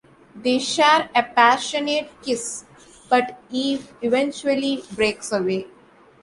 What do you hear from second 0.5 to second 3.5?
share a passionate kiss but